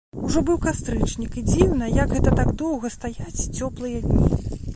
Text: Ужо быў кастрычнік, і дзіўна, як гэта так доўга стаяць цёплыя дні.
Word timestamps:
Ужо 0.27 0.41
быў 0.45 0.55
кастрычнік, 0.63 1.37
і 1.41 1.43
дзіўна, 1.51 1.89
як 1.99 2.15
гэта 2.17 2.33
так 2.41 2.49
доўга 2.63 2.93
стаяць 2.97 3.45
цёплыя 3.57 3.97
дні. 4.09 4.33